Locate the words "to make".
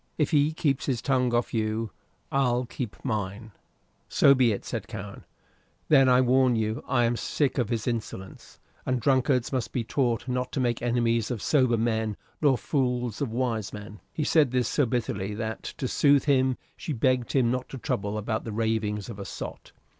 10.53-10.81